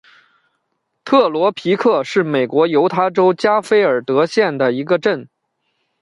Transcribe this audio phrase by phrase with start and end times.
[1.05, 5.29] 特罗皮克是美国犹他州加菲尔德县的一个镇。